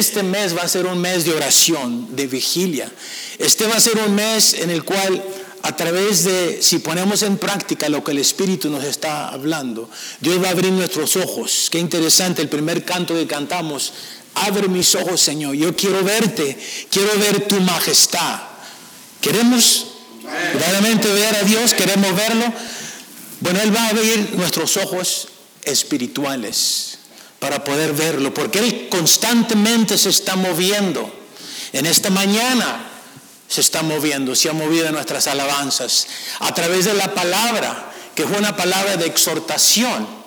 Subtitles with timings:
[0.00, 2.90] este mes va a ser un mes de oración, de vigilia.
[3.38, 5.22] Este va a ser un mes en el cual
[5.62, 9.90] a través de, si ponemos en práctica lo que el Espíritu nos está hablando,
[10.20, 11.68] Dios va a abrir nuestros ojos.
[11.70, 13.92] Qué interesante, el primer canto que cantamos,
[14.34, 16.58] abre mis ojos, Señor, yo quiero verte,
[16.90, 18.40] quiero ver tu majestad.
[19.20, 19.86] ¿Queremos
[20.54, 21.74] verdaderamente ver a Dios?
[21.74, 22.52] ¿Queremos verlo?
[23.40, 25.28] Bueno, Él va a abrir nuestros ojos
[25.62, 26.99] espirituales
[27.40, 31.12] para poder verlo, porque Él constantemente se está moviendo.
[31.72, 32.86] En esta mañana
[33.48, 36.06] se está moviendo, se ha movido en nuestras alabanzas,
[36.38, 40.19] a través de la palabra, que fue una palabra de exhortación.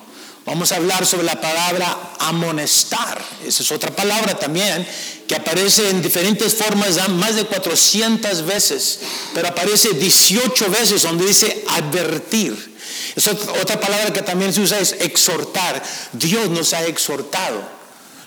[0.45, 3.23] Vamos a hablar sobre la palabra amonestar.
[3.45, 4.85] Esa es otra palabra también
[5.27, 8.99] que aparece en diferentes formas, más de 400 veces,
[9.33, 12.73] pero aparece 18 veces donde dice advertir.
[13.15, 15.81] Es otra palabra que también se usa es exhortar.
[16.11, 17.63] Dios nos ha exhortado,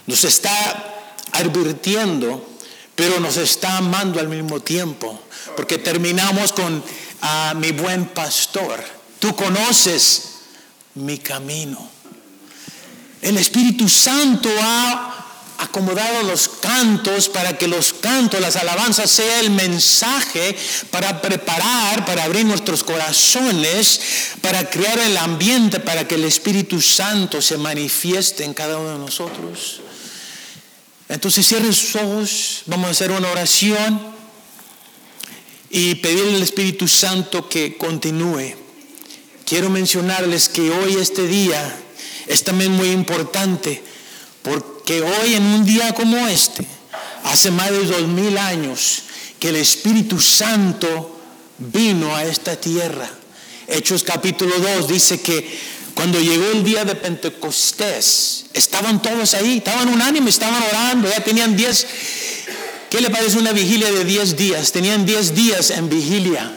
[0.07, 0.95] nos está
[1.33, 2.57] advirtiendo
[2.97, 5.21] pero nos está amando al mismo tiempo,
[5.55, 6.83] porque terminamos con
[7.21, 8.83] a mi buen pastor.
[9.21, 10.23] Tú conoces
[10.95, 11.96] mi camino.
[13.23, 15.17] El Espíritu Santo ha
[15.59, 20.57] acomodado los cantos para que los cantos, las alabanzas sea el mensaje
[20.91, 24.01] para preparar, para abrir nuestros corazones,
[24.41, 28.99] para crear el ambiente para que el Espíritu Santo se manifieste en cada uno de
[28.99, 29.81] nosotros.
[31.09, 34.01] Entonces cierren sus ojos, vamos a hacer una oración
[35.71, 38.55] y pedirle al Espíritu Santo que continúe.
[39.45, 41.77] Quiero mencionarles que hoy este día
[42.27, 43.83] es también muy importante
[44.43, 46.67] porque hoy en un día como este,
[47.25, 49.03] hace más de dos mil años
[49.41, 51.21] que el Espíritu Santo
[51.59, 53.09] vino a esta tierra.
[53.67, 55.59] Hechos capítulo 2 dice que
[55.95, 61.57] cuando llegó el día de Pentecostés, estaban todos ahí, estaban unánimes, estaban orando, ya tenían
[61.57, 61.87] 10,
[62.91, 64.73] ¿qué le parece una vigilia de 10 días?
[64.73, 66.56] Tenían 10 días en vigilia.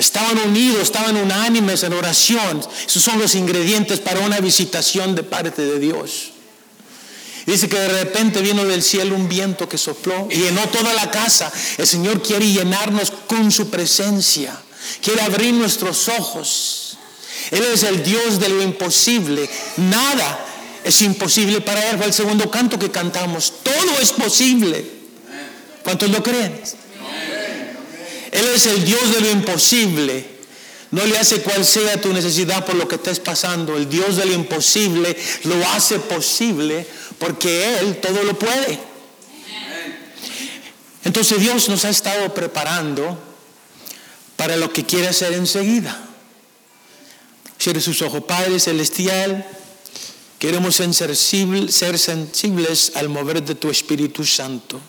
[0.00, 2.60] Estaban unidos, estaban unánimes en oración.
[2.86, 6.32] Esos son los ingredientes para una visitación de parte de Dios.
[7.46, 11.10] Dice que de repente vino del cielo un viento que sopló y llenó toda la
[11.10, 11.52] casa.
[11.78, 14.56] El Señor quiere llenarnos con su presencia.
[15.02, 16.90] Quiere abrir nuestros ojos
[17.50, 19.48] él es el Dios de lo imposible.
[19.76, 20.46] Nada
[20.84, 21.96] es imposible para Él.
[21.96, 23.52] Fue el segundo canto que cantamos.
[23.62, 24.84] Todo es posible.
[25.82, 26.60] ¿Cuántos lo creen?
[28.32, 30.24] Él es el Dios de lo imposible.
[30.90, 33.76] No le hace cual sea tu necesidad por lo que estés pasando.
[33.76, 36.86] El Dios de lo imposible lo hace posible
[37.18, 38.78] porque Él todo lo puede.
[41.04, 43.18] Entonces Dios nos ha estado preparando
[44.36, 45.98] para lo que quiere hacer enseguida.
[47.58, 49.46] Cierre sus ojos, Padre Celestial.
[50.38, 54.80] Queremos ser sensibles, al mover de tu Espíritu Santo.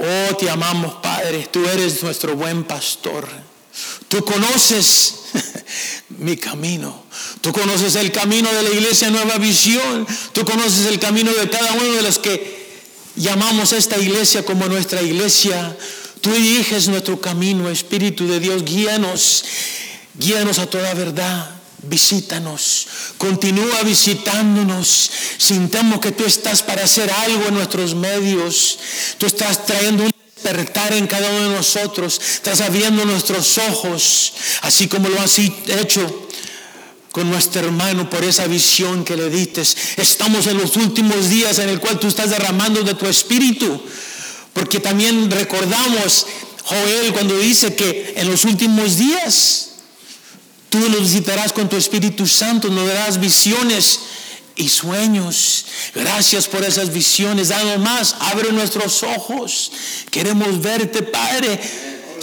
[0.00, 1.48] Oh, te amamos, Padre.
[1.50, 3.28] Tú eres nuestro buen pastor.
[4.08, 5.14] Tú conoces
[6.18, 7.04] mi camino.
[7.40, 10.06] Tú conoces el camino de la iglesia Nueva Visión.
[10.32, 12.58] Tú conoces el camino de cada uno de los que
[13.16, 15.76] llamamos esta iglesia como nuestra iglesia.
[16.20, 18.64] Tú diriges nuestro camino, Espíritu de Dios.
[18.64, 19.44] Guíanos.
[20.14, 21.57] Guíanos a toda verdad.
[21.82, 22.86] Visítanos,
[23.18, 25.10] continúa visitándonos.
[25.38, 28.78] Sintamos que tú estás para hacer algo en nuestros medios.
[29.18, 32.20] Tú estás trayendo un despertar en cada uno de nosotros.
[32.20, 36.28] Estás abriendo nuestros ojos, así como lo has hecho
[37.12, 39.62] con nuestro hermano por esa visión que le diste.
[39.96, 43.80] Estamos en los últimos días en el cual tú estás derramando de tu espíritu.
[44.52, 46.26] Porque también recordamos
[46.64, 49.67] Joel cuando dice que en los últimos días
[50.70, 54.00] Tú nos visitarás con tu Espíritu Santo, nos darás visiones
[54.58, 55.64] y sueños.
[55.94, 57.48] Gracias por esas visiones.
[57.48, 59.72] Danos más, abre nuestros ojos.
[60.10, 61.58] Queremos verte, Padre.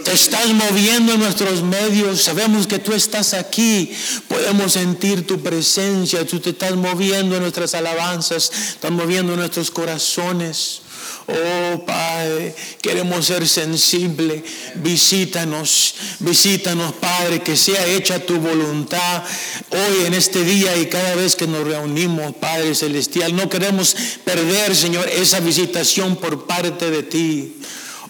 [0.03, 2.21] Te estás moviendo en nuestros medios.
[2.21, 3.91] Sabemos que tú estás aquí.
[4.27, 6.27] Podemos sentir tu presencia.
[6.27, 8.51] Tú te estás moviendo en nuestras alabanzas.
[8.69, 10.81] Estás moviendo en nuestros corazones.
[11.27, 14.43] Oh Padre, queremos ser sensibles.
[14.75, 19.23] Visítanos, visítanos Padre, que sea hecha tu voluntad
[19.71, 23.35] hoy en este día y cada vez que nos reunimos, Padre Celestial.
[23.35, 27.55] No queremos perder, Señor, esa visitación por parte de ti.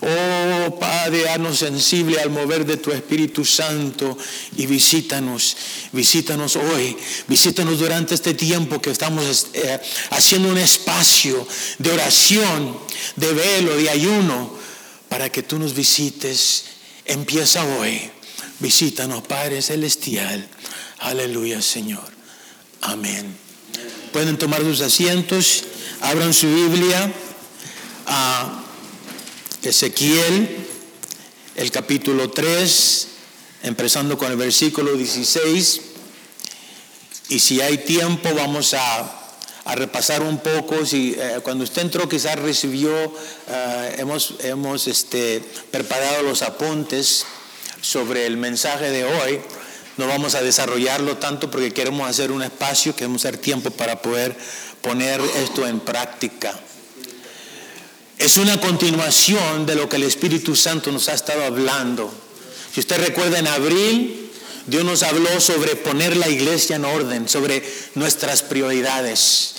[0.07, 4.15] Oh Padre, haznos sensible al mover de tu Espíritu Santo
[4.55, 5.57] y visítanos,
[5.93, 6.95] visítanos hoy,
[7.27, 9.79] visítanos durante este tiempo que estamos eh,
[10.11, 11.47] haciendo un espacio
[11.79, 12.77] de oración,
[13.15, 14.55] de velo, de ayuno,
[15.09, 16.65] para que tú nos visites.
[17.05, 18.11] Empieza hoy.
[18.59, 20.47] Visítanos, Padre Celestial.
[20.99, 22.07] Aleluya, Señor.
[22.81, 23.35] Amén.
[24.13, 25.63] Pueden tomar sus asientos,
[26.01, 27.11] abran su Biblia.
[28.07, 28.64] a
[29.65, 30.67] Ezequiel,
[31.55, 33.07] el capítulo 3,
[33.63, 35.81] empezando con el versículo 16.
[37.29, 39.21] Y si hay tiempo, vamos a,
[39.75, 40.85] repasar un poco.
[40.85, 42.93] Si, eh, cuando usted entró, quizás recibió,
[43.47, 45.41] eh, hemos, hemos este,
[45.71, 47.25] preparado los apuntes
[47.81, 49.41] sobre el mensaje de hoy.
[49.97, 54.35] No vamos a desarrollarlo tanto porque queremos hacer un espacio, queremos hacer tiempo para poder
[54.81, 56.59] poner esto en práctica.
[58.17, 62.11] Es una continuación de lo que el Espíritu Santo nos ha estado hablando.
[62.73, 64.31] Si usted recuerda en abril,
[64.67, 67.63] Dios nos habló sobre poner la iglesia en orden, sobre
[67.93, 69.55] nuestras prioridades.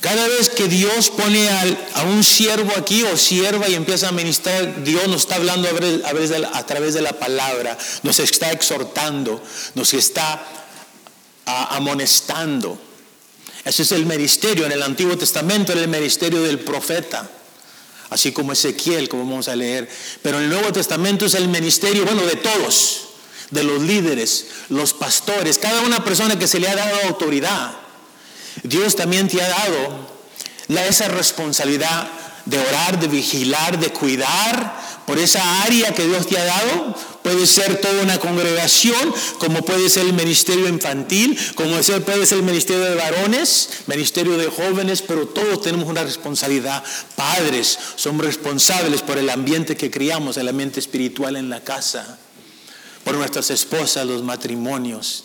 [0.00, 4.84] Cada vez que Dios pone a, un siervo aquí o sierva y empieza a ministrar,
[4.84, 9.42] Dios nos está hablando a, través de la palabra, nos está exhortando,
[9.74, 10.46] nos está
[11.46, 12.78] amonestando.
[13.64, 14.66] Ese es el ministerio.
[14.66, 17.30] En el Antiguo Testamento era el ministerio del profeta,
[18.10, 19.88] así como Ezequiel, como vamos a leer.
[20.22, 23.08] Pero en el Nuevo Testamento es el ministerio, bueno, de todos,
[23.50, 27.72] de los líderes, los pastores, cada una persona que se le ha dado autoridad.
[28.62, 30.14] Dios también te ha dado
[30.68, 32.08] esa responsabilidad
[32.44, 36.94] de orar, de vigilar, de cuidar por esa área que Dios te ha dado.
[37.22, 42.44] Puede ser toda una congregación, como puede ser el ministerio infantil, como puede ser el
[42.44, 46.84] ministerio de varones, ministerio de jóvenes, pero todos tenemos una responsabilidad.
[47.16, 52.18] Padres somos responsables por el ambiente que criamos, el ambiente espiritual en la casa,
[53.04, 55.24] por nuestras esposas, los matrimonios.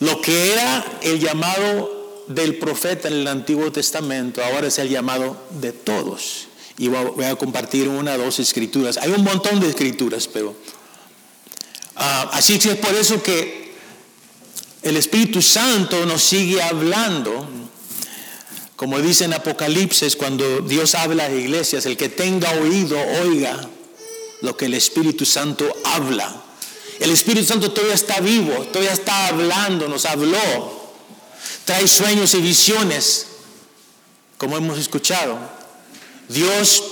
[0.00, 5.36] Lo que era el llamado del profeta en el Antiguo Testamento ahora es el llamado
[5.60, 6.47] de todos.
[6.78, 8.96] Y voy a compartir una o dos escrituras.
[8.98, 10.54] Hay un montón de escrituras, pero...
[11.96, 13.74] Ah, así que es por eso que
[14.82, 17.48] el Espíritu Santo nos sigue hablando.
[18.76, 23.68] Como dice en Apocalipsis, cuando Dios habla a las iglesias, el que tenga oído, oiga
[24.42, 26.42] lo que el Espíritu Santo habla.
[27.00, 30.78] El Espíritu Santo todavía está vivo, todavía está hablando, nos habló
[31.68, 33.26] trae sueños y visiones,
[34.38, 35.38] como hemos escuchado.
[36.28, 36.84] Dios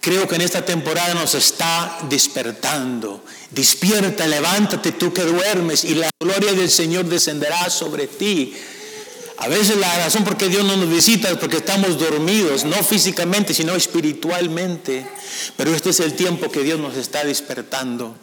[0.00, 3.24] creo que en esta temporada nos está despertando.
[3.50, 8.54] Despierta, levántate tú que duermes y la gloria del Señor descenderá sobre ti.
[9.38, 12.82] A veces la razón por qué Dios no nos visita es porque estamos dormidos, no
[12.82, 15.06] físicamente, sino espiritualmente.
[15.56, 18.16] Pero este es el tiempo que Dios nos está despertando.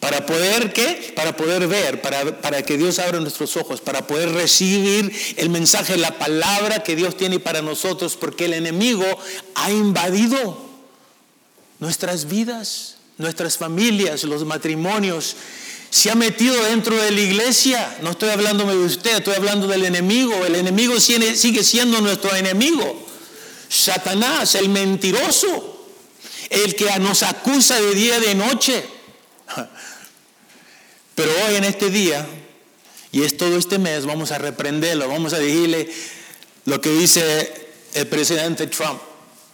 [0.00, 1.12] Para poder, ¿qué?
[1.16, 5.96] Para poder ver, para, para, que Dios abra nuestros ojos, para poder recibir el mensaje,
[5.96, 9.04] la palabra que Dios tiene para nosotros, porque el enemigo
[9.54, 10.66] ha invadido
[11.78, 15.36] nuestras vidas, nuestras familias, los matrimonios.
[15.90, 17.98] Se ha metido dentro de la iglesia.
[18.02, 20.44] No estoy hablando de usted, estoy hablando del enemigo.
[20.44, 23.06] El enemigo sigue siendo nuestro enemigo.
[23.68, 25.86] Satanás, el mentiroso,
[26.50, 28.84] el que nos acusa de día y de noche.
[31.16, 32.24] Pero hoy en este día,
[33.10, 35.90] y es todo este mes, vamos a reprenderlo, vamos a decirle
[36.66, 39.00] lo que dice el presidente Trump.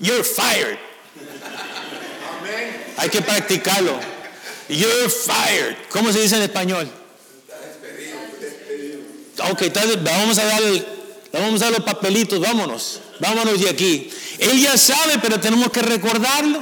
[0.00, 0.76] You're fired.
[2.96, 3.98] Hay que practicarlo.
[4.68, 5.76] You're fired.
[5.90, 6.90] ¿Cómo se dice en español?
[9.50, 9.62] Ok,
[10.02, 10.62] vamos a dar,
[11.32, 14.10] vamos a dar los papelitos, vámonos, vámonos de aquí.
[14.38, 16.60] Él ya sabe, pero tenemos que recordarlo,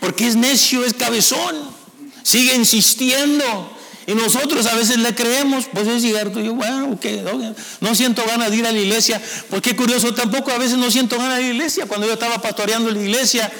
[0.00, 1.74] porque es necio, es cabezón,
[2.22, 3.73] sigue insistiendo.
[4.06, 6.98] Y nosotros a veces le creemos, pues es cierto, yo, bueno,
[7.80, 10.90] no siento ganas de ir a la iglesia, pues qué curioso, tampoco a veces no
[10.90, 13.50] siento ganas de ir a la iglesia, cuando yo estaba pastoreando la iglesia,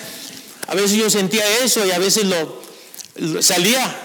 [0.67, 3.97] a veces yo sentía eso y a veces lo, salía,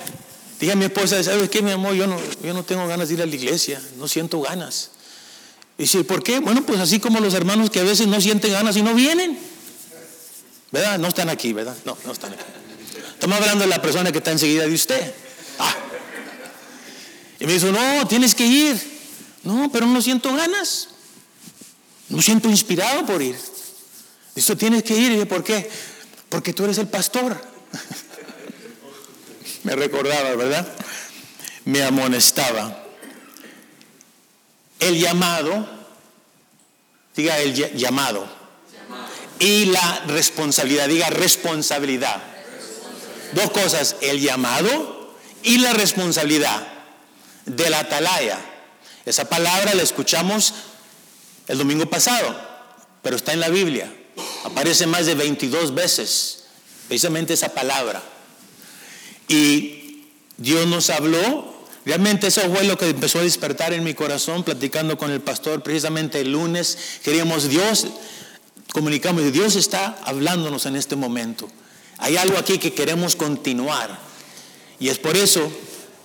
[0.62, 1.94] dije a mi esposa, ¿sabes qué mi amor?
[1.96, 4.92] Yo no, yo no tengo ganas de ir a la iglesia, no siento ganas.
[5.78, 6.40] Y dice, ¿por qué?
[6.40, 9.38] Bueno, pues así como los hermanos que a veces no sienten ganas y no vienen.
[10.72, 11.00] ¿Verdad?
[11.00, 11.76] No están aquí, ¿verdad?
[11.86, 12.44] No, no están aquí.
[13.14, 15.14] Estamos hablando de la persona que está enseguida de usted.
[15.58, 15.76] Ah.
[17.40, 19.00] Y me dijo, no, tienes que ir.
[19.44, 20.90] No, pero no siento ganas.
[22.10, 23.38] No siento inspirado por ir.
[24.36, 25.14] Dice, tienes que ir.
[25.14, 25.70] Y ¿por qué?
[26.28, 27.40] Porque tú eres el pastor.
[29.64, 30.68] me recordaba, ¿verdad?
[31.66, 32.84] Me amonestaba.
[34.80, 35.68] El llamado,
[37.16, 38.28] diga el llamado.
[39.40, 42.22] Y la responsabilidad, diga responsabilidad.
[43.34, 46.79] Dos cosas, el llamado y la responsabilidad
[47.46, 48.40] de la atalaya.
[49.06, 50.54] Esa palabra la escuchamos
[51.48, 52.40] el domingo pasado,
[53.02, 53.92] pero está en la Biblia.
[54.44, 56.44] Aparece más de 22 veces,
[56.88, 58.02] precisamente esa palabra.
[59.28, 60.06] Y
[60.38, 61.58] Dios nos habló.
[61.86, 65.64] Realmente eso fue lo que empezó a despertar en mi corazón, platicando con el pastor
[65.64, 66.78] precisamente el lunes.
[67.04, 67.88] Queríamos Dios,
[68.74, 69.32] comunicamos.
[69.32, 71.50] Dios está hablándonos en este momento.
[71.98, 74.00] Hay algo aquí que queremos continuar.
[74.80, 75.52] Y es por eso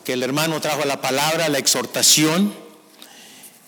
[0.05, 2.55] que el hermano trajo la palabra, la exhortación.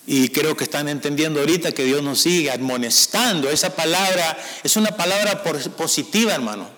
[0.07, 3.50] Y creo que están entendiendo ahorita que Dios nos sigue amonestando.
[3.50, 6.69] Esa palabra es una palabra positiva, hermano.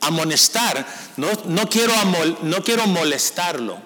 [0.00, 0.84] Amonestar.
[1.16, 1.94] No, no, quiero,
[2.42, 3.78] no quiero molestarlo.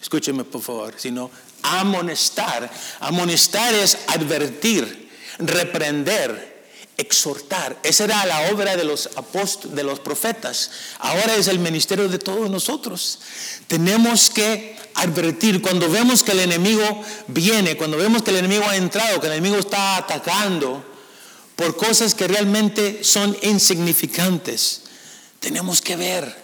[0.00, 0.94] Escúcheme, por favor.
[0.96, 1.30] Sino
[1.62, 2.70] amonestar.
[3.00, 6.51] Amonestar es advertir, reprender,
[6.96, 7.78] exhortar.
[7.82, 10.70] Esa era la obra de los apóstoles, de los profetas.
[10.98, 13.18] Ahora es el ministerio de todos nosotros.
[13.66, 18.76] Tenemos que advertir cuando vemos que el enemigo viene, cuando vemos que el enemigo ha
[18.76, 20.84] entrado, que el enemigo está atacando
[21.56, 24.82] por cosas que realmente son insignificantes.
[25.40, 26.42] Tenemos que ver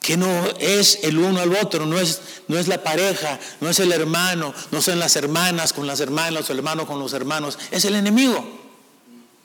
[0.00, 3.78] que no es el uno al otro, no es, no es la pareja, no es
[3.80, 7.84] el hermano, no son las hermanas con las hermanas, los hermanos con los hermanos, es
[7.86, 8.63] el enemigo.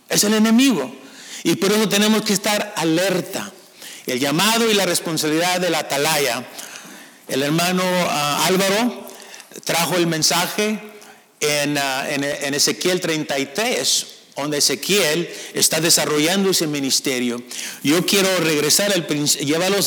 [0.09, 0.93] Es el enemigo.
[1.43, 3.51] Y por eso tenemos que estar alerta.
[4.05, 6.43] El llamado y la responsabilidad de la atalaya.
[7.27, 9.07] El hermano ah, Álvaro
[9.63, 10.79] trajo el mensaje
[11.39, 17.41] en, ah, Ezequiel 33, donde Ezequiel está desarrollando ese ministerio.
[17.83, 19.05] Yo quiero regresar, al,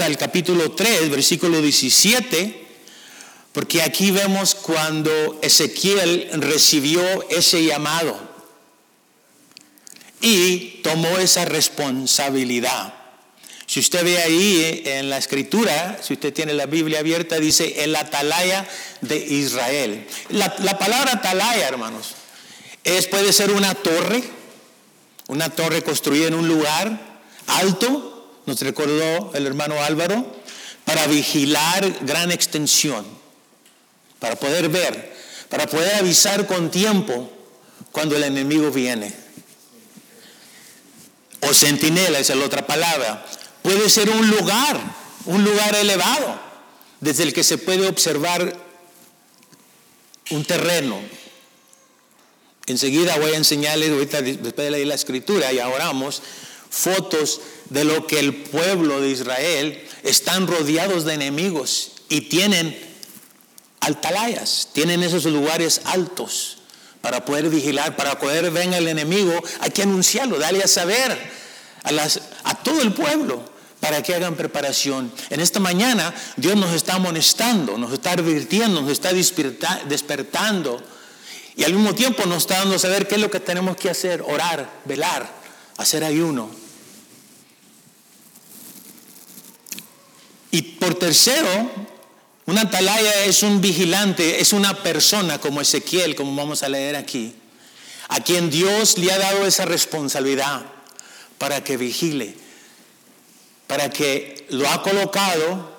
[0.00, 2.64] al capítulo 3, versículo 17,
[3.52, 8.31] porque aquí vemos cuando Ezequiel recibió ese llamado
[10.22, 12.94] y tomó esa responsabilidad.
[13.66, 17.94] Si usted ve ahí en la escritura, si usted tiene la Biblia abierta, dice el
[17.96, 18.66] atalaya
[19.00, 20.06] de Israel.
[20.30, 22.12] La, palabra atalaya, hermanos,
[22.84, 24.22] es, puede ser una torre,
[25.28, 30.40] una torre construida en un lugar alto, nos recordó el hermano Álvaro,
[30.84, 33.04] para vigilar gran extensión,
[34.18, 35.16] para poder ver,
[35.48, 37.30] para poder avisar con tiempo
[37.90, 39.21] cuando el enemigo viene
[41.42, 43.26] o centinela, esa es la otra palabra,
[43.62, 44.80] puede ser un lugar,
[45.26, 46.40] un lugar elevado,
[47.00, 48.56] desde el que se puede observar
[50.30, 51.00] un terreno.
[52.66, 56.22] Enseguida voy a enseñarles, ahorita después de leer la escritura y oramos,
[56.70, 62.78] fotos de lo que el pueblo de Israel están rodeados de enemigos y tienen
[63.80, 66.61] altalayas, tienen esos lugares altos
[67.02, 71.18] para poder vigilar, para poder ver al enemigo, hay que anunciarlo, darle a saber
[72.44, 73.44] a, todo el pueblo
[73.80, 75.12] para que hagan preparación.
[75.28, 80.80] En esta mañana Dios nos está amonestando, nos está advirtiendo, nos está despertando
[81.56, 83.90] y al mismo tiempo nos está dando a saber qué es lo que tenemos que
[83.90, 85.28] hacer, orar, velar,
[85.78, 86.48] hacer ayuno.
[90.52, 91.91] Y por tercero,
[92.52, 97.34] una atalaya es un vigilante, es una persona como Ezequiel, como vamos a leer aquí,
[98.08, 100.62] a quien Dios le ha dado esa responsabilidad
[101.38, 102.34] para que vigile,
[103.66, 105.72] para que lo ha colocado,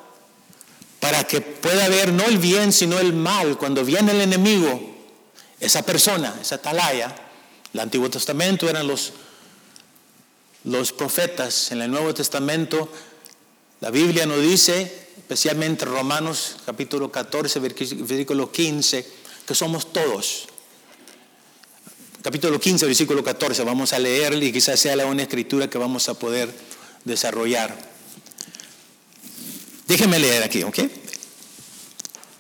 [0.99, 3.55] para que pueda ver no el bien, sino el mal.
[3.59, 4.95] Cuando viene el enemigo,
[5.59, 7.13] esa persona, esa atalaya,
[7.71, 9.13] el Antiguo Testamento eran los,
[10.63, 12.91] los profetas, en el Nuevo Testamento
[13.79, 15.02] la Biblia nos dice
[15.33, 19.07] especialmente Romanos capítulo 14, versículo 15,
[19.47, 20.45] que somos todos.
[22.21, 26.07] Capítulo 15, versículo 14, vamos a leerle y quizás sea la una escritura que vamos
[26.07, 26.53] a poder
[27.03, 27.75] desarrollar.
[29.87, 30.79] Déjenme leer aquí, ¿ok?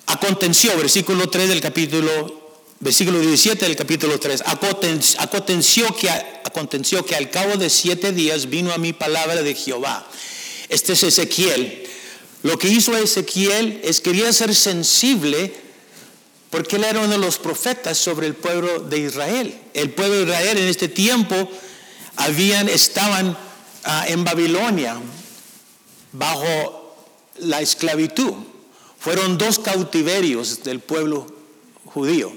[0.05, 4.43] Acontenció, versículo 3 del capítulo, versículo 17 del capítulo 3.
[5.17, 10.07] Acontenció que, acontenció que al cabo de siete días vino a mi palabra de Jehová.
[10.69, 11.82] Este es Ezequiel
[12.43, 15.53] lo que hizo Ezequiel es quería ser sensible
[16.49, 19.59] porque él era uno de los profetas sobre el pueblo de Israel.
[19.73, 21.49] El pueblo de Israel en este tiempo
[22.17, 23.35] habían, estaban
[23.85, 24.97] ah, en Babilonia
[26.11, 26.95] bajo
[27.39, 28.33] la esclavitud.
[28.99, 31.25] Fueron dos cautiverios del pueblo
[31.85, 32.31] judío.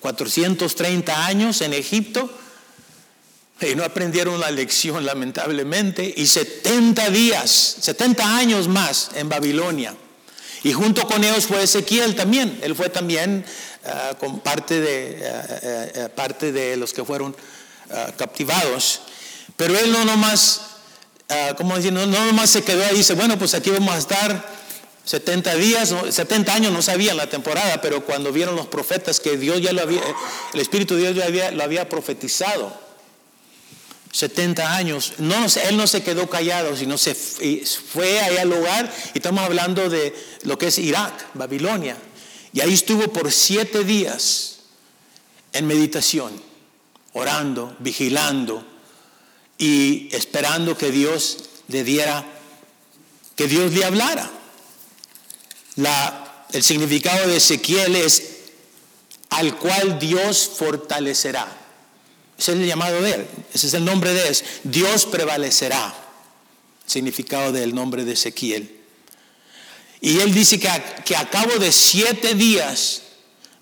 [0.00, 2.28] 430 años en Egipto
[3.68, 9.94] y no aprendieron la lección lamentablemente, y 70 días, 70 años más en Babilonia.
[10.64, 13.44] Y junto con ellos fue Ezequiel también, él fue también
[13.84, 17.36] ah, con parte de, ah, ah, parte de los que fueron
[18.16, 19.02] captivados.
[19.56, 20.62] Pero él no nomás,
[21.58, 23.98] como decir, no, no nomás se quedó ahí y dice, bueno, pues aquí vamos a
[23.98, 24.48] estar
[25.04, 29.60] 70 días, 70 años no sabían la temporada, pero cuando vieron los profetas que Dios
[29.60, 30.00] ya lo había,
[30.54, 32.72] el Espíritu de Dios ya había, lo había profetizado
[34.12, 35.14] 70 años.
[35.18, 38.94] No, él no se quedó callado, sino se fue allá al lugar.
[39.14, 41.96] Y estamos hablando de lo que es Irak, Babilonia.
[42.52, 44.58] Y ahí estuvo por siete días
[45.54, 46.40] en meditación,
[47.14, 48.66] orando, vigilando,
[49.58, 51.38] y esperando que Dios
[51.68, 52.24] le diera,
[53.36, 54.28] que Dios le hablara.
[55.76, 58.22] La, el significado de Ezequiel es
[59.30, 61.61] al cual Dios fortalecerá.
[62.38, 64.36] Ese es el llamado de él, ese es el nombre de él.
[64.64, 65.94] Dios prevalecerá,
[66.86, 68.78] significado del nombre de Ezequiel.
[70.00, 73.02] Y él dice que a, que a cabo de siete días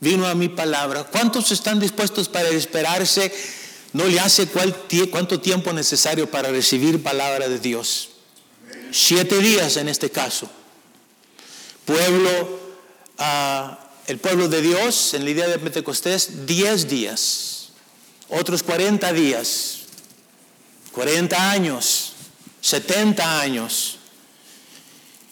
[0.00, 1.04] vino a mi palabra.
[1.04, 3.32] ¿Cuántos están dispuestos para esperarse?
[3.92, 8.10] No le hace cuánto tiempo necesario para recibir palabra de Dios.
[8.92, 10.48] Siete días en este caso.
[11.84, 12.60] Pueblo,
[13.18, 13.74] uh,
[14.06, 17.49] el pueblo de Dios en la idea de Pentecostés, diez días.
[18.30, 19.80] Otros cuarenta días.
[20.92, 22.12] Cuarenta años.
[22.60, 23.98] Setenta años.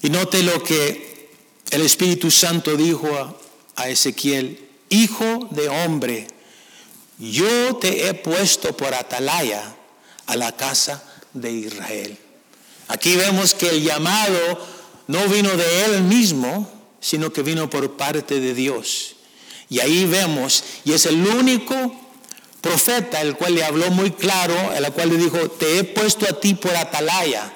[0.03, 1.31] Y note lo que
[1.71, 3.37] el Espíritu Santo dijo a,
[3.77, 6.29] a Ezequiel, hijo de hombre,
[7.19, 9.77] yo te he puesto por atalaya
[10.27, 11.03] a la casa
[11.35, 12.19] de Israel.
[12.89, 14.67] Aquí vemos que el llamado
[15.09, 19.17] no vino de él mismo, sino que vino por parte de Dios.
[19.69, 22.08] Y ahí vemos, y es el único
[22.61, 26.39] profeta el cual le habló muy claro, el cual le dijo, te he puesto a
[26.41, 27.53] ti por atalaya.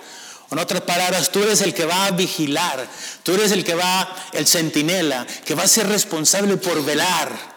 [0.51, 2.87] En otras palabras, tú eres el que va a vigilar,
[3.23, 7.53] tú eres el que va, el centinela, que va a ser responsable por velar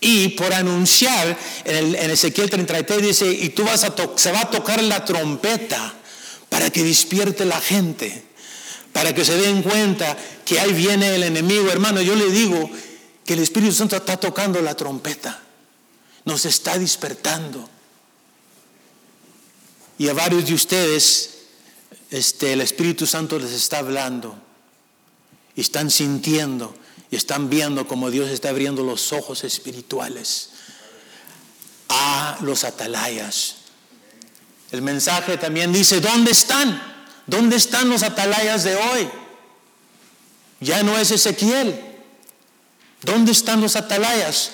[0.00, 4.40] y por anunciar, en, el, en Ezequiel 33 dice, y tú vas a se va
[4.40, 5.94] a tocar la trompeta
[6.48, 8.24] para que despierte la gente,
[8.92, 11.70] para que se den cuenta que ahí viene el enemigo.
[11.70, 12.70] Hermano, yo le digo
[13.24, 15.40] que el Espíritu Santo está tocando la trompeta,
[16.24, 17.68] nos está despertando.
[19.98, 21.30] Y a varios de ustedes,
[22.10, 24.50] este, el Espíritu Santo les está hablando
[25.60, 26.74] están sintiendo
[27.10, 30.50] y están viendo como Dios está abriendo los ojos espirituales
[31.88, 33.56] a los atalayas.
[34.70, 36.80] El mensaje también dice, ¿dónde están?
[37.26, 39.08] ¿Dónde están los atalayas de hoy?
[40.60, 41.78] Ya no es Ezequiel.
[43.02, 44.52] ¿Dónde están los atalayas?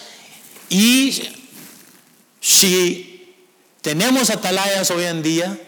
[0.70, 1.22] Y
[2.46, 3.34] si
[3.82, 5.58] tenemos atalayas hoy en día,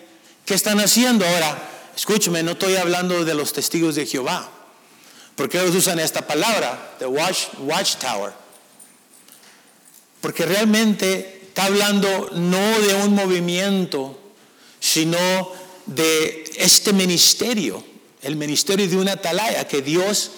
[0.44, 1.90] ¿qué están haciendo ahora?
[1.96, 4.48] Escúcheme, no estoy hablando de los testigos de Jehová.
[5.34, 8.32] ¿Por qué ellos usan esta palabra, the watch, watchtower?
[10.20, 14.16] Porque realmente está hablando no de un movimiento,
[14.78, 15.18] sino
[15.86, 17.82] de este ministerio,
[18.22, 20.30] el ministerio de una atalaya que Dios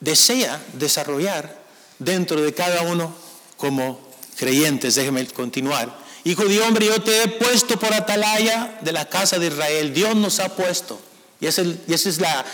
[0.00, 1.64] desea desarrollar
[1.98, 3.14] dentro de cada uno
[3.56, 4.03] como
[4.36, 4.94] creyentes.
[4.94, 6.04] Déjeme continuar.
[6.24, 9.92] Hijo de hombre, yo te he puesto por atalaya de la casa de Israel.
[9.92, 11.00] Dios nos ha puesto.
[11.40, 12.44] Y esa es la,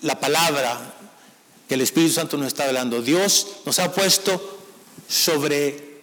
[0.00, 0.94] la palabra
[1.68, 3.00] que el Espíritu Santo nos está hablando.
[3.00, 4.58] Dios nos ha puesto
[5.08, 6.02] sobre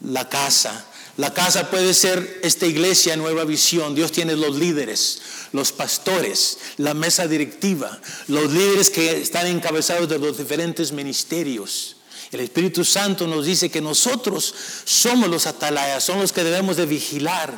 [0.00, 0.86] la casa.
[1.16, 3.94] La casa puede ser esta iglesia nueva visión.
[3.94, 5.20] Dios tiene los líderes,
[5.52, 11.96] los pastores, la mesa directiva, los líderes que están encabezados de los diferentes ministerios.
[12.32, 16.86] El Espíritu Santo nos dice que nosotros somos los atalayas, somos los que debemos de
[16.86, 17.52] vigilar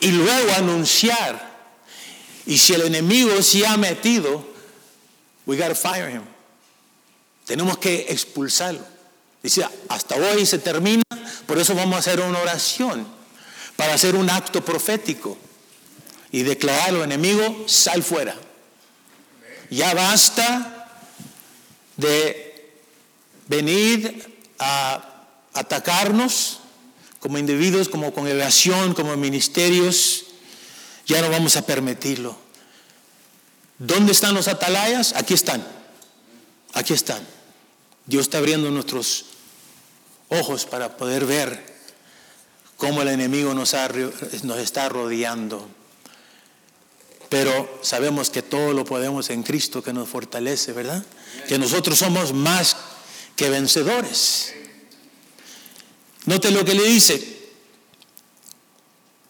[0.00, 1.56] y luego anunciar.
[2.44, 4.56] Y si el enemigo se ha metido,
[5.46, 6.22] We got to fire him.
[7.46, 8.84] Tenemos que expulsarlo.
[9.42, 11.04] Dice, hasta hoy se termina,
[11.46, 13.06] por eso vamos a hacer una oración
[13.76, 15.38] para hacer un acto profético
[16.32, 18.34] y declarar al enemigo, sal fuera.
[19.70, 20.88] Ya basta
[21.96, 22.45] de
[23.48, 26.60] venir a atacarnos
[27.20, 30.24] como individuos, como congregación, como ministerios.
[31.06, 32.36] Ya no vamos a permitirlo.
[33.78, 35.14] ¿Dónde están los atalayas?
[35.14, 35.66] Aquí están.
[36.72, 37.26] Aquí están.
[38.06, 39.26] Dios está abriendo nuestros
[40.28, 41.76] ojos para poder ver
[42.76, 43.74] cómo el enemigo nos,
[44.42, 45.68] nos está rodeando.
[47.28, 51.04] Pero sabemos que todo lo podemos en Cristo que nos fortalece, ¿verdad?
[51.48, 52.76] Que nosotros somos más
[53.36, 54.54] que vencedores.
[56.24, 57.36] Note lo que le dice.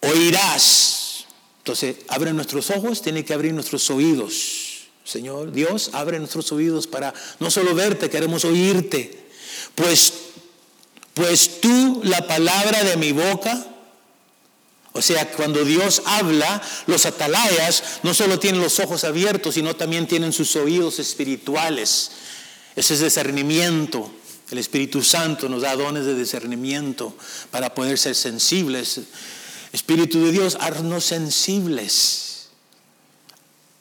[0.00, 0.96] Oirás
[1.66, 4.86] entonces, abre nuestros ojos, tiene que abrir nuestros oídos.
[5.02, 9.26] Señor Dios, abre nuestros oídos para no solo verte, queremos oírte.
[9.74, 10.12] Pues,
[11.12, 13.66] pues tú, la palabra de mi boca,
[14.92, 20.06] o sea, cuando Dios habla, los atalayas no solo tienen los ojos abiertos, sino también
[20.06, 22.12] tienen sus oídos espirituales.
[22.76, 24.12] Ese es discernimiento.
[24.50, 27.16] El Espíritu Santo nos da dones de discernimiento
[27.50, 29.00] para poder ser sensibles
[29.76, 32.48] Espíritu de Dios, haznos sensibles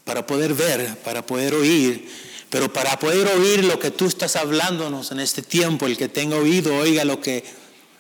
[0.04, 2.10] para poder ver, para poder oír,
[2.50, 6.36] pero para poder oír lo que tú estás hablándonos en este tiempo, el que tenga
[6.36, 7.46] oído, oiga lo que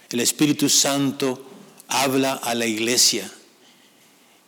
[0.10, 1.50] el Espíritu Santo
[1.88, 3.32] habla a la iglesia.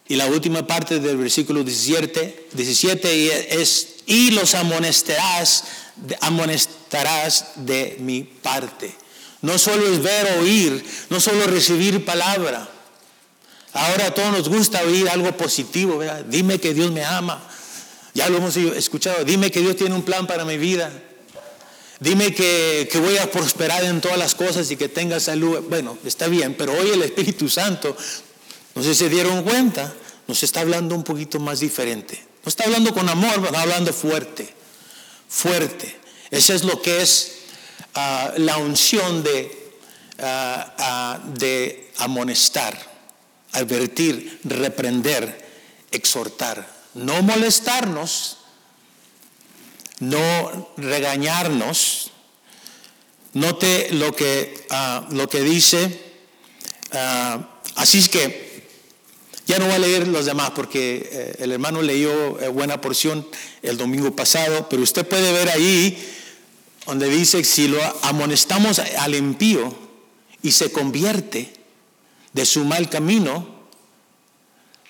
[0.10, 5.66] Y la última parte del versículo 17, 17 es, y los amonestarás,
[6.22, 8.96] amonestarás de mi parte.
[9.44, 12.68] No solo es ver, oír, no solo recibir palabra.
[13.74, 16.26] Ahora a todos nos gusta oír algo positivo, ¿verdad?
[16.26, 17.48] Dime que Dios me ama.
[18.16, 19.24] Ya lo hemos escuchado.
[19.24, 20.92] Dime que Dios tiene un plan para mi vida.
[22.00, 25.60] Dime que, que, voy a prosperar en todas las cosas y que tenga salud.
[25.70, 27.96] Bueno, está bien, pero hoy el Espíritu Santo
[28.78, 29.92] no sé si se dieron cuenta,
[30.28, 32.24] nos está hablando un poquito más diferente.
[32.48, 34.48] No está hablando con amor, está hablando fuerte,
[35.28, 36.00] fuerte.
[36.32, 37.40] Ese es lo que es
[37.94, 39.74] ah, la unción de,
[40.20, 42.74] ah, ah, de amonestar,
[43.52, 45.46] advertir, reprender,
[45.92, 46.66] exhortar.
[46.94, 48.38] No molestarnos,
[50.00, 52.12] no regañarnos.
[53.34, 54.66] Note lo que,
[55.10, 56.02] lo que dice.
[57.76, 58.47] así es que
[59.48, 63.26] ya no voy a leer los demás porque eh, el hermano leyó eh, buena porción
[63.62, 65.98] el domingo pasado, pero usted puede ver ahí
[66.86, 69.74] donde dice, si lo amonestamos al impío
[70.42, 71.54] y se convierte
[72.34, 73.48] de su mal camino,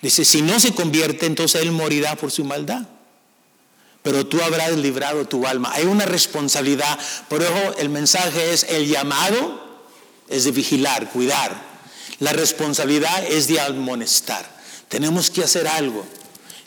[0.02, 2.82] dice, si no se convierte, entonces él morirá por su maldad.
[4.02, 5.72] Pero tú habrás librado tu alma.
[5.72, 6.98] Hay una responsabilidad.
[7.28, 9.60] Por eso el mensaje es, el llamado
[10.28, 11.67] es de vigilar, cuidar.
[12.20, 14.44] La responsabilidad es de amonestar.
[14.88, 16.04] Tenemos que hacer algo.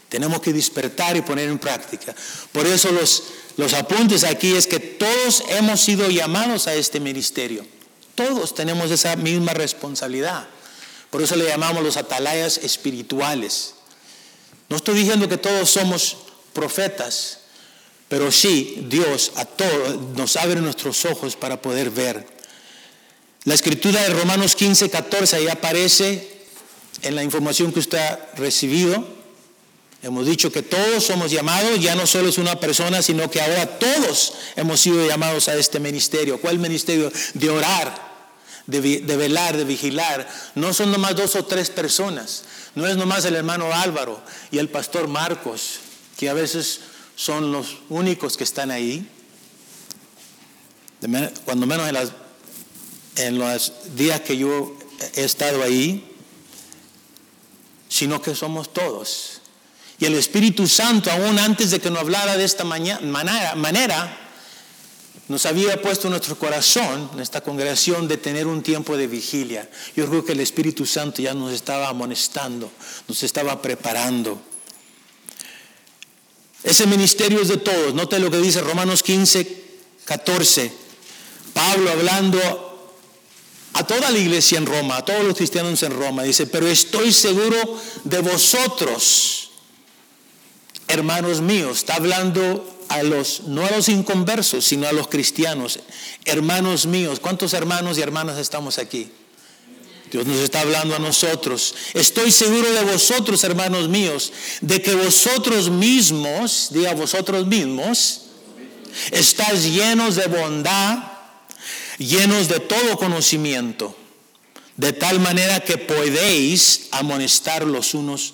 [0.09, 2.13] Tenemos que despertar y poner en práctica.
[2.51, 3.23] Por eso los,
[3.57, 7.65] los apuntes aquí es que todos hemos sido llamados a este ministerio.
[8.15, 10.47] Todos tenemos esa misma responsabilidad.
[11.09, 13.75] Por eso le llamamos los atalayas espirituales.
[14.69, 16.17] No estoy diciendo que todos somos
[16.53, 17.39] profetas,
[18.07, 22.25] pero sí Dios a todos nos abre nuestros ojos para poder ver
[23.43, 26.45] la escritura de Romanos 15, 14 ahí aparece
[27.01, 29.03] en la información que usted ha recibido.
[30.03, 33.79] Hemos dicho que todos somos llamados, ya no solo es una persona, sino que ahora
[33.79, 36.39] todos hemos sido llamados a este ministerio.
[36.39, 37.11] ¿Cuál ministerio?
[37.33, 38.11] De orar,
[38.67, 40.27] de, velar, de vigilar.
[40.53, 42.43] No son nomás dos o tres personas.
[42.75, 45.79] No es nomás el hermano Álvaro y el pastor Marcos,
[46.17, 46.81] que a veces
[47.15, 49.07] son los únicos que están ahí.
[51.45, 52.11] Cuando menos en las
[53.27, 54.75] en los días que yo
[55.15, 56.07] he estado ahí,
[57.89, 59.41] sino que somos todos.
[59.99, 64.17] Y el Espíritu Santo, aún antes de que nos hablara de esta manera,
[65.27, 69.69] nos había puesto en nuestro corazón, en esta congregación, de tener un tiempo de vigilia.
[69.95, 72.71] Yo creo que el Espíritu Santo ya nos estaba amonestando,
[73.07, 74.41] nos estaba preparando.
[76.63, 77.93] Ese ministerio es de todos.
[77.93, 79.63] Note lo que dice Romanos 15,
[80.05, 80.71] 14.
[81.53, 82.70] Pablo hablando
[83.73, 86.23] a toda la iglesia en Roma, a todos los cristianos en Roma.
[86.23, 87.57] Dice, pero estoy seguro
[88.03, 89.51] de vosotros,
[90.87, 91.79] hermanos míos.
[91.79, 95.79] Está hablando a los, no a los inconversos, sino a los cristianos.
[96.25, 99.09] Hermanos míos, ¿cuántos hermanos y hermanas estamos aquí?
[100.11, 101.73] Dios nos está hablando a nosotros.
[101.93, 108.23] Estoy seguro de vosotros, hermanos míos, de que vosotros mismos, diga vosotros mismos,
[109.11, 111.10] estáis llenos de bondad
[112.01, 113.95] llenos de todo conocimiento,
[114.77, 118.33] de tal manera que podéis amonestar los unos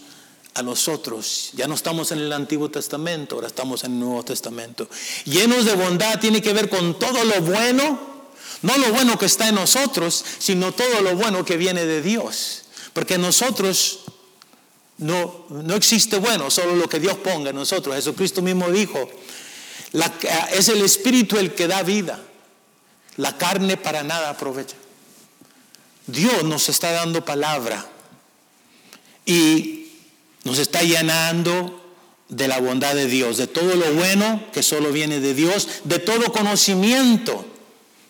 [0.53, 1.51] a los otros.
[1.53, 4.89] Ya no estamos en el Antiguo Testamento, ahora estamos en el Nuevo Testamento.
[5.25, 7.99] Llenos de bondad tiene que ver con todo lo bueno,
[8.61, 12.63] no lo bueno que está en nosotros, sino todo lo bueno que viene de Dios.
[12.93, 13.99] Porque nosotros
[14.97, 17.95] no, no existe bueno, solo lo que Dios ponga en nosotros.
[17.95, 19.07] Jesucristo mismo dijo,
[20.53, 22.19] es el Espíritu el que da vida.
[23.17, 24.75] La carne para nada aprovecha.
[26.05, 27.85] Dios nos está dando palabra
[29.25, 29.91] y
[30.43, 31.83] nos está llenando
[32.29, 35.99] de la bondad de Dios, de todo lo bueno que solo viene de Dios, de
[35.99, 37.45] todo conocimiento,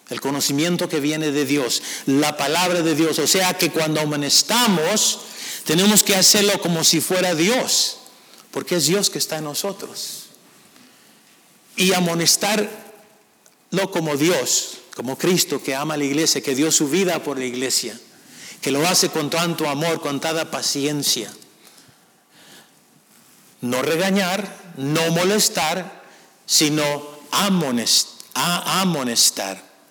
[0.09, 3.17] el conocimiento que viene de Dios, la palabra de Dios.
[3.19, 5.21] O sea que cuando amonestamos,
[5.65, 7.97] tenemos que hacerlo como si fuera Dios,
[8.51, 10.25] porque es Dios que está en nosotros.
[11.75, 12.69] Y amonestarlo
[13.91, 17.45] como Dios como Cristo que ama a la iglesia, que dio su vida por la
[17.45, 17.95] iglesia,
[18.61, 21.31] que lo hace con tanto amor, con tanta paciencia.
[23.61, 26.01] No regañar, no molestar,
[26.47, 26.83] sino
[27.29, 28.11] amonestar,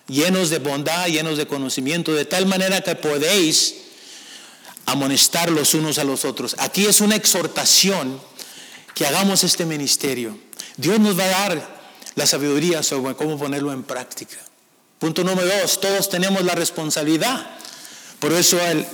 [0.09, 3.77] llenos de bondad, llenos de conocimiento, de tal manera que podéis
[4.87, 6.57] amonestar los unos a los otros.
[6.59, 8.21] Aquí es una exhortación
[8.93, 10.37] que hagamos este ministerio.
[10.77, 11.77] Dios nos va a dar
[12.17, 14.46] la sabiduría sobre cómo ponerlo en práctica.
[14.99, 17.51] Punto número dos, todos tenemos la responsabilidad.
[18.19, 18.87] Por eso el,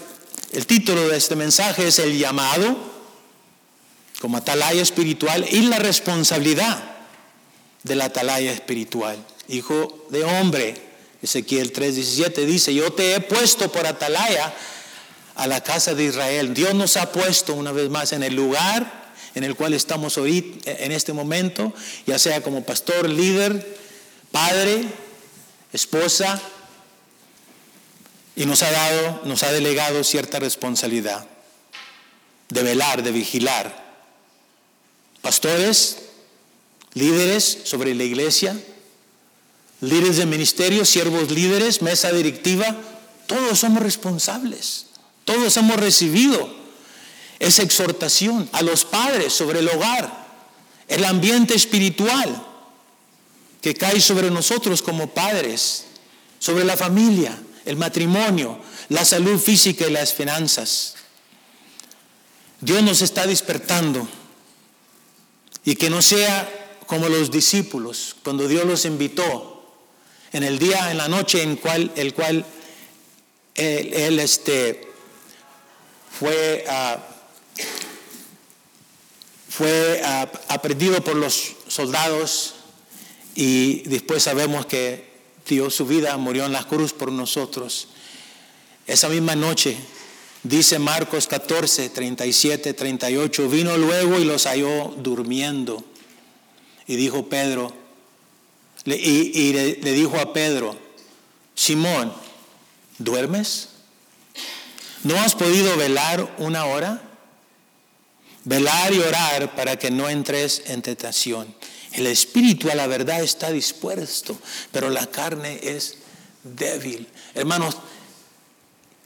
[0.67, 2.77] título de este mensaje es El llamado
[4.21, 6.83] como atalaya espiritual y la responsabilidad
[7.83, 9.17] de la atalaya espiritual.
[9.49, 10.75] Hijo de hombre,
[11.23, 14.53] Ezequiel 3:17 dice, yo te he puesto por atalaya
[15.35, 16.53] a la casa de Israel.
[16.53, 19.03] Dios nos ha puesto una vez más en el lugar
[19.35, 21.73] en el cual estamos hoy en este momento,
[22.07, 23.79] ya sea como pastor, líder,
[24.31, 24.85] padre,
[25.73, 26.41] esposa,
[28.35, 31.27] y nos ha dado, nos ha delegado cierta responsabilidad
[32.49, 33.83] de velar, de vigilar.
[35.21, 35.99] Pastores,
[36.95, 38.59] líderes sobre la iglesia,
[39.81, 42.77] líderes de ministerio, siervos líderes, mesa directiva,
[43.27, 44.87] todos somos responsables,
[45.25, 46.63] todos hemos recibido
[47.39, 50.27] esa exhortación a los padres sobre el hogar,
[50.89, 52.52] el ambiente espiritual
[53.63, 55.87] que cae sobre nosotros como padres,
[56.39, 60.95] sobre la familia el matrimonio, la salud física y las finanzas.
[62.61, 64.07] Dios nos está despertando
[65.65, 69.49] y que no sea como los discípulos cuando Dios los invitó
[70.33, 72.45] en el día, en la noche en cual, el cual
[73.55, 74.89] él, este,
[76.19, 76.99] fue, uh,
[79.49, 82.55] fue uh, aprendido por los soldados
[83.35, 85.11] y después sabemos que
[85.49, 87.89] dio su vida, murió en la cruz por nosotros.
[88.87, 89.77] Esa misma noche,
[90.43, 95.85] dice Marcos 14, 37, 38, vino luego y los halló durmiendo.
[96.87, 97.73] Y dijo Pedro,
[98.85, 100.77] y, le, le dijo a Pedro,
[101.55, 102.13] Simón,
[102.99, 103.69] ¿duermes?
[105.05, 107.03] ¿No has podido velar una hora?
[108.45, 111.55] Velar y orar para que no entres en tentación.
[111.93, 114.39] El espíritu a la verdad está dispuesto,
[114.71, 115.97] pero la carne es
[116.43, 117.07] débil.
[117.35, 117.77] Hermanos,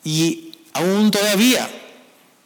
[0.04, 1.68] y aún todavía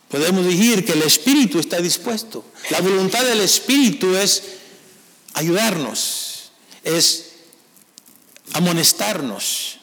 [0.09, 2.45] podemos decir que el espíritu está dispuesto.
[2.71, 4.43] La voluntad del espíritu es
[5.35, 6.53] ayudarnos,
[6.85, 7.33] es
[8.55, 9.79] amonestarnos,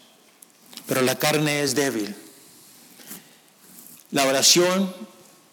[0.88, 2.16] pero la carne es débil.
[4.12, 4.94] La oración,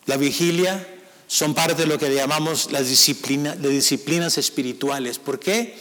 [0.06, 0.93] la vigilia,
[1.34, 5.18] son parte de lo que llamamos las disciplinas, de disciplinas espirituales.
[5.18, 5.76] ¿Por qué?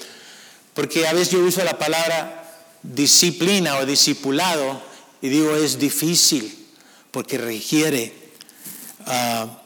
[0.73, 2.43] Porque a veces yo uso la palabra
[2.81, 4.81] disciplina o discipulado
[5.21, 6.69] y digo es difícil
[7.11, 8.31] porque requiere,
[9.05, 9.61] ah,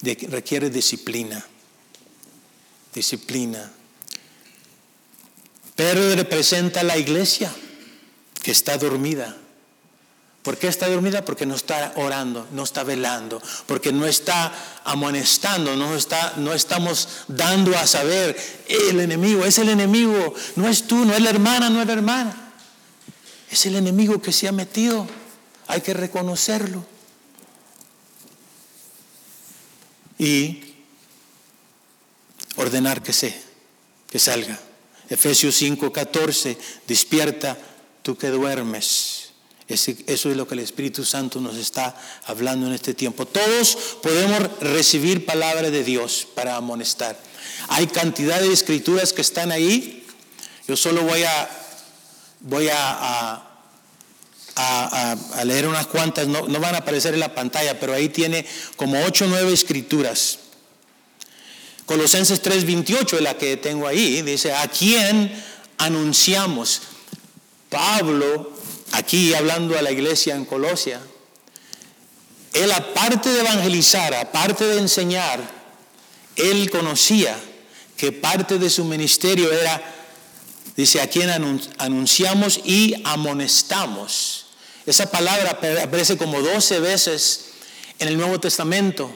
[0.00, 1.44] requiere disciplina.
[2.94, 3.68] Disciplina.
[5.74, 7.52] Pero representa la iglesia
[8.44, 9.36] que está dormida.
[10.42, 11.22] ¿Por qué está dormida?
[11.22, 14.52] Porque no está orando, no está velando, porque no está
[14.84, 20.86] amonestando, no, está, no estamos dando a saber, el enemigo, es el enemigo, no es
[20.86, 22.52] tú, no es la hermana, no es la hermana.
[23.50, 25.06] Es el enemigo que se ha metido,
[25.66, 26.86] hay que reconocerlo.
[30.18, 30.74] Y
[32.56, 33.38] ordenar que se,
[34.08, 34.58] que salga.
[35.10, 37.58] Efesios 5:14, despierta
[38.02, 39.09] tú que duermes
[39.74, 43.26] eso es lo que el Espíritu Santo nos está hablando en este tiempo.
[43.26, 47.16] Todos podemos recibir palabra de Dios para amonestar.
[47.68, 50.06] Hay cantidad de escrituras que están ahí.
[50.66, 51.50] Yo solo voy a,
[52.40, 53.46] voy a,
[54.56, 58.44] a, leer unas cuantas, no, no, van a aparecer en la pantalla, pero ahí tiene
[58.76, 60.38] como ocho o nueve escrituras.
[61.86, 65.32] Colosenses 3:28 es la que tengo ahí, dice, ¿a quién
[65.78, 66.82] anunciamos?
[67.68, 68.59] Pablo
[68.92, 71.00] aquí hablando a la iglesia en Colosia,
[72.52, 75.40] él aparte de evangelizar, aparte de enseñar,
[76.36, 77.38] él conocía
[77.96, 79.82] que parte de su ministerio era,
[80.76, 81.30] dice, a quien
[81.78, 84.46] anunciamos y amonestamos.
[84.86, 85.50] Esa palabra
[85.82, 87.44] aparece como 12 veces
[87.98, 89.10] en el Nuevo Testamento,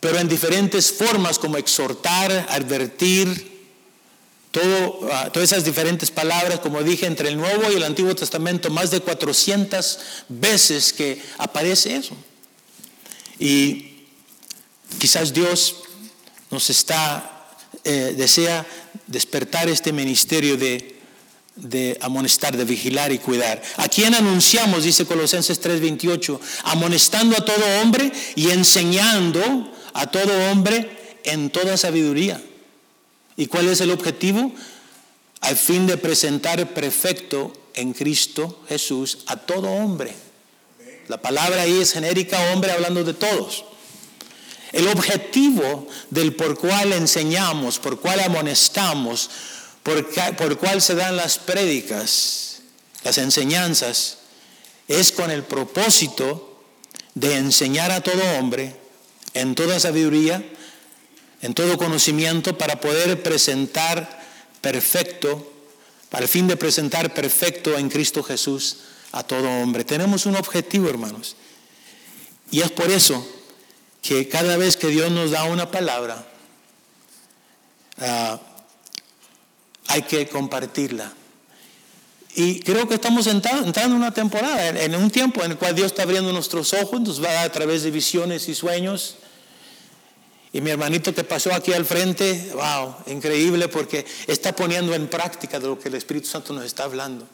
[0.00, 3.53] pero en diferentes formas como exhortar, advertir,
[5.10, 8.90] Ah, todas esas diferentes palabras, como dije, entre el Nuevo y el Antiguo Testamento, más
[8.92, 12.16] de 400 veces que aparece eso.
[13.40, 14.04] Y
[14.98, 15.76] quizás Dios
[16.52, 17.48] nos está,
[17.82, 18.64] eh, desea
[19.08, 21.00] despertar este ministerio de,
[21.56, 23.60] de amonestar, de vigilar y cuidar.
[23.76, 24.84] ¿A quién anunciamos?
[24.84, 32.40] Dice Colosenses 3:28, amonestando a todo hombre y enseñando a todo hombre en toda sabiduría.
[33.36, 34.52] ¿Y cuál es el objetivo?
[35.40, 40.14] Al fin de presentar perfecto en Cristo Jesús a todo hombre.
[41.08, 43.64] La palabra ahí es genérica, hombre hablando de todos.
[44.72, 49.30] El objetivo del por cual enseñamos, por cual amonestamos,
[49.82, 52.60] por, por cual se dan las prédicas,
[53.04, 54.18] las enseñanzas,
[54.88, 56.58] es con el propósito
[57.14, 58.74] de enseñar a todo hombre
[59.34, 60.44] en toda sabiduría,
[61.44, 64.24] en todo conocimiento, para poder presentar
[64.62, 65.52] perfecto,
[66.08, 68.78] para el fin de presentar perfecto en Cristo Jesús
[69.12, 69.84] a todo hombre.
[69.84, 71.36] Tenemos un objetivo, hermanos.
[72.50, 73.28] Y es por eso
[74.00, 76.26] que cada vez que Dios nos da una palabra,
[78.00, 78.40] ah,
[79.88, 81.12] hay que compartirla.
[82.36, 85.88] Y creo que estamos entrando en una temporada, en, un tiempo en el cual Dios
[85.88, 89.16] está abriendo nuestros ojos, nos va a dar a través de visiones y sueños.
[90.54, 95.58] Y mi hermanito que pasó aquí al frente, wow, increíble porque está poniendo en práctica
[95.58, 97.26] de lo que el Espíritu Santo nos está hablando.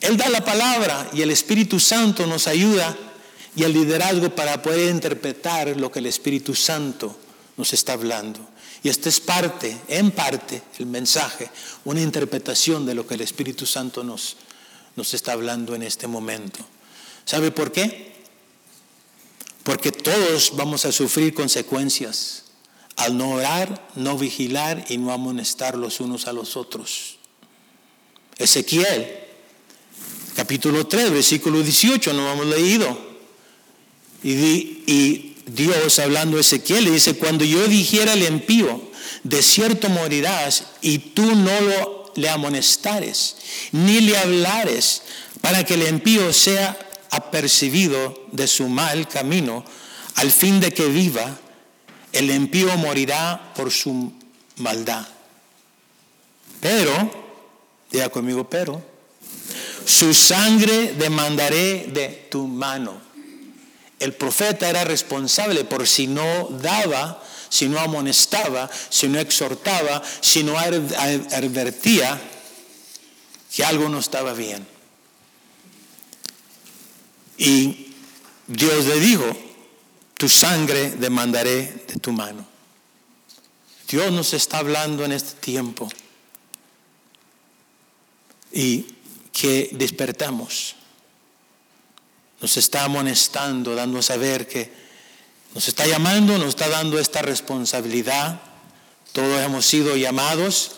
[0.00, 2.96] Él da la palabra y el Espíritu Santo nos ayuda
[3.54, 7.16] y el liderazgo para poder interpretar lo que el Espíritu Santo
[7.56, 8.40] nos está hablando.
[8.82, 11.48] Y esta es parte, en parte, el mensaje,
[11.84, 14.38] una interpretación de lo que el Espíritu Santo nos,
[14.96, 16.58] nos está hablando en este momento.
[17.24, 18.11] ¿Sabe por qué?
[19.62, 22.44] Porque todos vamos a sufrir consecuencias
[22.96, 27.16] al no orar, no vigilar y no amonestar los unos a los otros.
[28.38, 29.06] Ezequiel,
[30.34, 33.12] capítulo 3, versículo 18, no hemos leído.
[34.24, 38.80] Y, Dios hablando a Ezequiel le dice, cuando yo dijera al impío,
[39.24, 43.36] de cierto morirás y tú no lo, le amonestares,
[43.72, 45.02] ni le hablares,
[45.40, 46.78] para que el impío sea
[47.12, 49.64] apercibido de su mal camino,
[50.16, 51.38] al fin de que viva,
[52.12, 54.12] el impío morirá por su
[54.56, 55.06] maldad.
[56.60, 56.92] Pero,
[57.90, 58.82] diga conmigo, pero,
[59.84, 63.12] su sangre demandaré de tu mano
[64.02, 70.42] el profeta era responsable por si no daba, si no amonestaba, si no exhortaba, si
[70.42, 72.20] no advertía
[73.54, 74.66] que algo no estaba bien.
[77.36, 77.94] Y
[78.46, 79.24] Dios le dijo,
[80.14, 82.46] tu sangre demandaré de tu mano.
[83.88, 85.88] Dios nos está hablando en este tiempo
[88.52, 88.86] y
[89.32, 90.76] que despertamos
[92.42, 94.70] nos está amonestando, dando a saber que
[95.54, 98.40] nos está llamando, nos está dando esta responsabilidad.
[99.12, 100.72] Todos hemos sido llamados,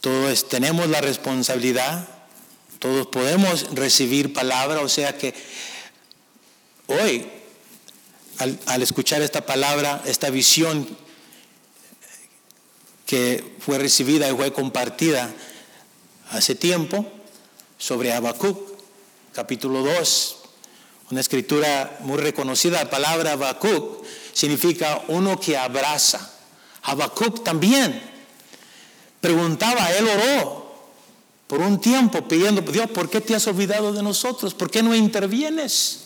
[0.00, 2.08] todos tenemos la responsabilidad,
[2.78, 5.34] todos podemos recibir palabra, o sea que
[6.86, 7.26] hoy,
[8.38, 10.86] al, escuchar esta palabra, esta visión
[13.04, 15.32] que fue recibida y fue compartida
[16.30, 17.10] hace tiempo
[17.78, 18.58] sobre Habacuc,
[19.32, 20.36] capítulo 2,
[21.10, 26.32] una escritura muy reconocida, la palabra Habacuc significa uno que abraza.
[26.82, 28.00] Habacuc también
[29.20, 30.57] preguntaba, él oró
[31.48, 34.54] por un tiempo pidiendo, Dios, ¿por qué te has olvidado de nosotros?
[34.54, 36.00] ¿Por qué no intervienes?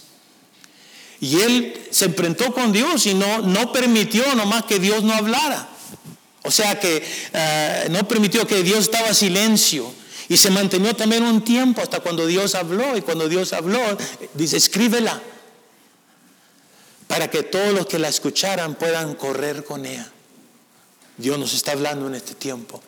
[1.21, 5.69] Y él se enfrentó con Dios y no, no permitió nomás que Dios no hablara.
[6.45, 9.93] O sea que eh, no permitió que Dios estaba silencio.
[10.29, 12.97] Y se mantenió también un tiempo hasta cuando Dios habló.
[12.97, 13.81] Y cuando Dios habló,
[14.35, 15.21] dice, escríbela.
[17.09, 20.11] Para que todos los que la escucharan puedan correr con ella.
[21.17, 22.81] Dios nos está hablando en este tiempo.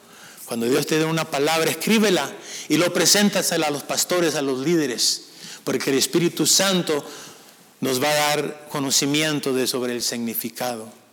[0.46, 2.30] Cuando Dios te dé una palabra, escríbela
[2.68, 5.22] y lo preséntasela a los pastores, a los líderes.
[5.64, 7.04] Porque el Espíritu Santo
[7.80, 11.03] nos va a dar conocimiento de sobre el significado.